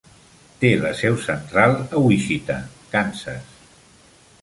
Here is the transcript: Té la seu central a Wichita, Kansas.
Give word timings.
Té 0.63 0.71
la 0.83 0.93
seu 1.01 1.19
central 1.27 1.77
a 1.99 2.03
Wichita, 2.07 2.59
Kansas. 2.97 3.57